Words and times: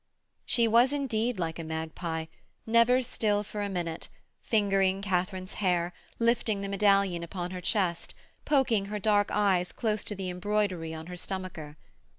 She 0.47 0.67
was, 0.67 0.91
indeed, 0.91 1.37
like 1.37 1.59
a 1.59 1.63
magpie, 1.63 2.25
never 2.65 3.03
still 3.03 3.43
for 3.43 3.61
a 3.61 3.69
minute, 3.69 4.07
fingering 4.41 5.03
Katharine's 5.03 5.53
hair, 5.61 5.93
lifting 6.17 6.61
the 6.61 6.69
medallion 6.69 7.21
upon 7.21 7.51
her 7.51 7.61
chest, 7.61 8.15
poking 8.43 8.85
her 8.85 8.97
dark 8.97 9.29
eyes 9.29 9.71
close 9.71 10.03
to 10.05 10.15
the 10.15 10.31
embroidery 10.31 10.91
on 10.91 11.05
her 11.05 11.15
stomacher. 11.15 11.77